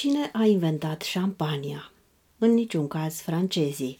Cine 0.00 0.30
a 0.32 0.44
inventat 0.44 1.02
șampania? 1.02 1.90
În 2.38 2.54
niciun 2.54 2.88
caz 2.88 3.20
francezii. 3.20 3.98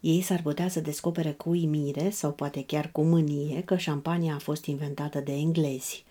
Ei 0.00 0.20
s-ar 0.20 0.42
putea 0.42 0.68
să 0.68 0.80
descopere 0.80 1.32
cu 1.32 1.50
uimire 1.50 2.10
sau 2.10 2.32
poate 2.32 2.64
chiar 2.64 2.90
cu 2.92 3.02
mânie 3.02 3.62
că 3.62 3.76
șampania 3.76 4.34
a 4.34 4.38
fost 4.38 4.64
inventată 4.64 5.20
de 5.20 5.32
englezi. 5.32 6.04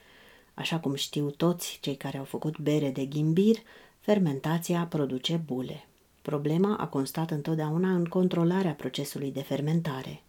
Așa 0.54 0.80
cum 0.80 0.96
știu 0.96 1.30
toți 1.30 1.78
cei 1.82 1.96
care 1.96 2.18
au 2.18 2.24
făcut 2.24 2.60
bere 2.60 2.90
de 2.90 3.06
ghimbir, 3.06 3.56
fermentația 4.00 4.88
produce 4.90 5.42
bule. 5.46 5.86
Problema 6.22 6.76
a 6.76 6.88
constat 6.88 7.32
întotdeauna 7.32 7.96
în 7.96 8.06
controlarea 8.06 8.74
procesului 8.74 9.32
de 9.32 9.42
fermentare. 9.42 10.22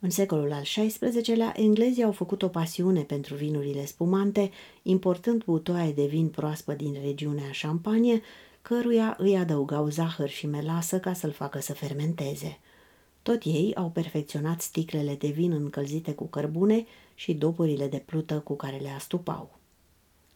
În 0.00 0.10
secolul 0.10 0.52
al 0.52 0.62
XVI-lea, 0.62 1.52
englezii 1.56 2.04
au 2.04 2.12
făcut 2.12 2.42
o 2.42 2.48
pasiune 2.48 3.00
pentru 3.00 3.34
vinurile 3.34 3.84
spumante, 3.84 4.50
importând 4.82 5.44
butoaie 5.44 5.92
de 5.92 6.06
vin 6.06 6.28
proaspăt 6.28 6.76
din 6.76 6.96
regiunea 7.04 7.50
Champagne, 7.60 8.22
căruia 8.68 9.16
îi 9.18 9.36
adăugau 9.36 9.88
zahăr 9.88 10.28
și 10.28 10.46
melasă 10.46 11.00
ca 11.00 11.12
să-l 11.12 11.30
facă 11.30 11.60
să 11.60 11.72
fermenteze. 11.72 12.58
Tot 13.22 13.42
ei 13.44 13.74
au 13.74 13.90
perfecționat 13.90 14.60
sticlele 14.60 15.14
de 15.14 15.28
vin 15.28 15.52
încălzite 15.52 16.12
cu 16.12 16.26
cărbune 16.26 16.86
și 17.14 17.34
dopurile 17.34 17.88
de 17.88 18.02
plută 18.06 18.38
cu 18.38 18.56
care 18.56 18.76
le 18.76 18.88
astupau. 18.88 19.58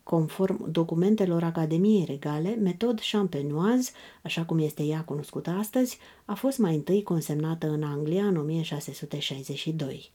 Conform 0.03 0.71
documentelor 0.71 1.43
Academiei 1.43 2.05
Regale, 2.05 2.55
metod 2.55 3.01
champenoise, 3.11 3.91
așa 4.23 4.45
cum 4.45 4.59
este 4.59 4.83
ea 4.83 5.05
cunoscută 5.05 5.51
astăzi, 5.51 5.99
a 6.25 6.35
fost 6.35 6.59
mai 6.59 6.75
întâi 6.75 7.03
consemnată 7.03 7.69
în 7.69 7.83
Anglia 7.83 8.27
în 8.27 8.37
1662. 8.37 10.11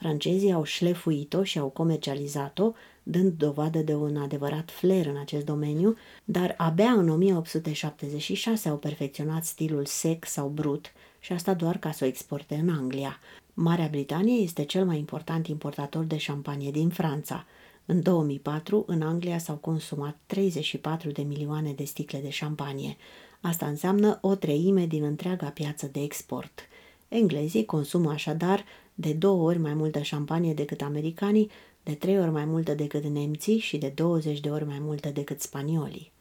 Francezii 0.00 0.52
au 0.52 0.64
șlefuit-o 0.64 1.44
și 1.44 1.58
au 1.58 1.68
comercializat-o, 1.68 2.72
dând 3.02 3.32
dovadă 3.32 3.78
de 3.78 3.94
un 3.94 4.16
adevărat 4.16 4.70
flair 4.70 5.06
în 5.06 5.16
acest 5.16 5.44
domeniu, 5.44 5.96
dar 6.24 6.54
abia 6.56 6.90
în 6.90 7.08
1876 7.08 8.68
au 8.68 8.76
perfecționat 8.76 9.44
stilul 9.44 9.84
sec 9.84 10.26
sau 10.26 10.48
brut 10.48 10.92
și 11.18 11.32
asta 11.32 11.54
doar 11.54 11.78
ca 11.78 11.90
să 11.90 12.04
o 12.04 12.06
exporte 12.06 12.54
în 12.54 12.68
Anglia. 12.68 13.18
Marea 13.54 13.88
Britanie 13.90 14.42
este 14.42 14.64
cel 14.64 14.84
mai 14.84 14.98
important 14.98 15.46
importator 15.46 16.04
de 16.04 16.16
șampanie 16.16 16.70
din 16.70 16.88
Franța– 16.88 17.46
în 17.90 18.02
2004, 18.02 18.84
în 18.86 19.02
Anglia 19.02 19.38
s-au 19.38 19.56
consumat 19.56 20.16
34 20.26 21.10
de 21.10 21.22
milioane 21.22 21.72
de 21.72 21.84
sticle 21.84 22.18
de 22.18 22.30
șampanie. 22.30 22.96
Asta 23.40 23.66
înseamnă 23.66 24.18
o 24.20 24.34
treime 24.34 24.86
din 24.86 25.02
întreaga 25.02 25.46
piață 25.46 25.86
de 25.86 26.00
export. 26.00 26.60
Englezii 27.08 27.64
consumă 27.64 28.10
așadar 28.10 28.64
de 29.00 29.12
două 29.12 29.48
ori 29.48 29.58
mai 29.58 29.74
multă 29.74 30.02
șampanie 30.02 30.54
decât 30.54 30.80
americanii, 30.80 31.50
de 31.82 31.94
trei 31.94 32.18
ori 32.18 32.30
mai 32.30 32.44
multă 32.44 32.74
decât 32.74 33.04
nemții 33.04 33.58
și 33.58 33.78
de 33.78 33.92
20 33.94 34.40
de 34.40 34.50
ori 34.50 34.66
mai 34.66 34.78
multă 34.78 35.08
decât 35.08 35.40
spaniolii. 35.40 36.12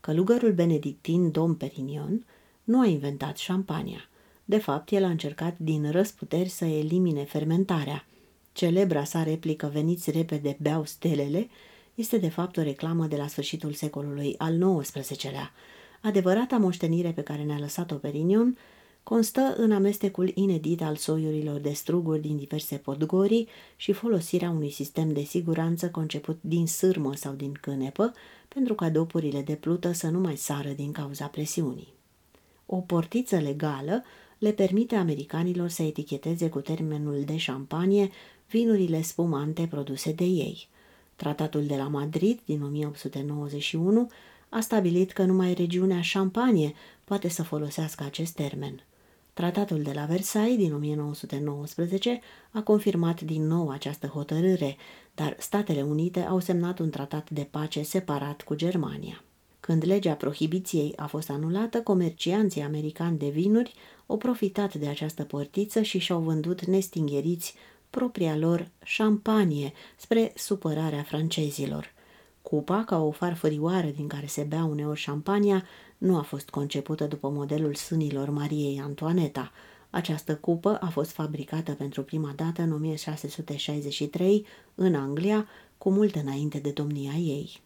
Călugărul 0.00 0.52
benedictin 0.52 1.30
Dom 1.30 1.56
Perignon 1.56 2.26
nu 2.64 2.80
a 2.80 2.86
inventat 2.86 3.36
șampania. 3.36 4.08
De 4.44 4.58
fapt, 4.58 4.90
el 4.90 5.04
a 5.04 5.08
încercat 5.08 5.58
din 5.58 5.90
răsputeri 5.90 6.48
să 6.48 6.64
elimine 6.64 7.24
fermentarea– 7.24 8.06
Celebra 8.52 9.04
sa 9.04 9.22
replică 9.22 9.70
Veniți 9.72 10.10
repede, 10.10 10.56
beau 10.60 10.84
stelele, 10.84 11.48
este 11.94 12.18
de 12.18 12.28
fapt 12.28 12.56
o 12.56 12.62
reclamă 12.62 13.06
de 13.06 13.16
la 13.16 13.26
sfârșitul 13.26 13.72
secolului 13.72 14.34
al 14.38 14.78
XIX-lea. 14.80 15.52
Adevărata 16.02 16.56
moștenire 16.56 17.12
pe 17.12 17.22
care 17.22 17.42
ne-a 17.42 17.58
lăsat-o 17.58 17.94
Perignon 17.94 18.58
constă 19.02 19.54
în 19.56 19.72
amestecul 19.72 20.30
inedit 20.34 20.82
al 20.82 20.96
soiurilor 20.96 21.60
de 21.60 21.72
struguri 21.72 22.20
din 22.20 22.36
diverse 22.36 22.76
podgorii 22.76 23.48
și 23.76 23.92
folosirea 23.92 24.50
unui 24.50 24.70
sistem 24.70 25.12
de 25.12 25.22
siguranță 25.22 25.90
conceput 25.90 26.38
din 26.40 26.66
sârmă 26.66 27.14
sau 27.14 27.32
din 27.32 27.52
cânepă, 27.60 28.12
pentru 28.48 28.74
ca 28.74 28.90
dopurile 28.90 29.42
de 29.42 29.54
plută 29.54 29.92
să 29.92 30.08
nu 30.08 30.20
mai 30.20 30.36
sară 30.36 30.68
din 30.68 30.92
cauza 30.92 31.26
presiunii. 31.26 31.92
O 32.66 32.76
portiță 32.76 33.36
legală 33.36 34.04
le 34.38 34.52
permite 34.52 34.94
americanilor 34.94 35.68
să 35.68 35.82
eticheteze 35.82 36.48
cu 36.48 36.60
termenul 36.60 37.22
de 37.24 37.36
șampanie 37.36 38.10
vinurile 38.50 39.02
spumante 39.02 39.66
produse 39.70 40.12
de 40.12 40.24
ei. 40.24 40.68
Tratatul 41.16 41.66
de 41.66 41.76
la 41.76 41.88
Madrid 41.88 42.40
din 42.44 42.62
1891 42.62 44.10
a 44.48 44.60
stabilit 44.60 45.12
că 45.12 45.24
numai 45.24 45.54
regiunea 45.54 46.00
Champagne 46.12 46.72
poate 47.04 47.28
să 47.28 47.42
folosească 47.42 48.04
acest 48.04 48.34
termen. 48.34 48.84
Tratatul 49.32 49.82
de 49.82 49.92
la 49.92 50.04
Versailles 50.04 50.56
din 50.56 50.74
1919 50.74 52.20
a 52.50 52.62
confirmat 52.62 53.20
din 53.20 53.46
nou 53.46 53.70
această 53.70 54.06
hotărâre, 54.06 54.76
dar 55.14 55.36
Statele 55.38 55.82
Unite 55.82 56.20
au 56.20 56.38
semnat 56.38 56.78
un 56.78 56.90
tratat 56.90 57.30
de 57.30 57.48
pace 57.50 57.82
separat 57.82 58.42
cu 58.42 58.54
Germania. 58.54 59.22
Când 59.60 59.86
legea 59.86 60.14
prohibiției 60.14 60.92
a 60.96 61.06
fost 61.06 61.30
anulată, 61.30 61.82
comercianții 61.82 62.62
americani 62.62 63.18
de 63.18 63.28
vinuri 63.28 63.74
au 64.06 64.16
profitat 64.16 64.74
de 64.74 64.86
această 64.88 65.24
portiță 65.24 65.82
și 65.82 65.98
și-au 65.98 66.20
vândut 66.20 66.64
nestingheriți 66.64 67.54
propria 67.90 68.36
lor 68.36 68.68
șampanie 68.84 69.72
spre 69.96 70.32
supărarea 70.36 71.02
francezilor. 71.02 71.92
Cupa, 72.42 72.84
ca 72.84 73.02
o 73.02 73.10
farfărioară 73.10 73.86
din 73.86 74.06
care 74.06 74.26
se 74.26 74.42
bea 74.42 74.64
uneori 74.64 74.98
șampania, 74.98 75.64
nu 75.98 76.16
a 76.16 76.22
fost 76.22 76.50
concepută 76.50 77.06
după 77.06 77.28
modelul 77.28 77.74
sânilor 77.74 78.30
Mariei 78.30 78.80
Antoaneta. 78.80 79.52
Această 79.90 80.36
cupă 80.36 80.78
a 80.80 80.86
fost 80.86 81.10
fabricată 81.10 81.72
pentru 81.72 82.02
prima 82.02 82.32
dată 82.36 82.62
în 82.62 82.72
1663 82.72 84.46
în 84.74 84.94
Anglia, 84.94 85.46
cu 85.78 85.90
mult 85.90 86.14
înainte 86.14 86.58
de 86.58 86.70
domnia 86.70 87.12
ei. 87.12 87.62